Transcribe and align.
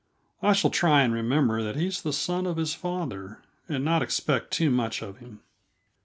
I 0.41 0.53
shall 0.53 0.71
try 0.71 1.03
and 1.03 1.13
remember 1.13 1.61
that 1.61 1.75
he's 1.75 2.01
the 2.01 2.11
son 2.11 2.47
of 2.47 2.57
his 2.57 2.73
father, 2.73 3.37
and 3.69 3.85
not 3.85 4.01
expect 4.01 4.49
too 4.49 4.71
much 4.71 5.03
of 5.03 5.19
him. 5.19 5.41